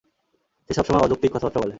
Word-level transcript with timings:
সে 0.69 0.71
সবসময় 0.73 1.01
অযৌক্তিক 1.01 1.31
কথা-বার্তা 1.31 1.59
বলে। 1.59 1.69